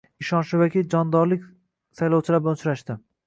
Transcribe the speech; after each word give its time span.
Ishonchli 0.23 0.59
vakil 0.61 0.85
jondorlik 0.93 1.45
saylovchilar 2.01 2.43
bilan 2.47 2.61
uchrashdi 2.61 2.97